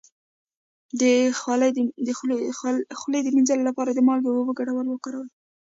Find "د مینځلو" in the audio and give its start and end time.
3.23-3.67